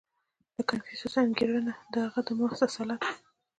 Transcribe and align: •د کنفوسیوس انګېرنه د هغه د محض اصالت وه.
•د 0.57 0.59
کنفوسیوس 0.69 1.15
انګېرنه 1.23 1.73
د 1.93 1.95
هغه 2.05 2.21
د 2.27 2.29
محض 2.39 2.59
اصالت 2.67 3.01
وه. 3.05 3.13